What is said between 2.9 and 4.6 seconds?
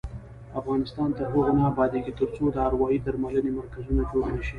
درملنې مرکزونه جوړ نشي.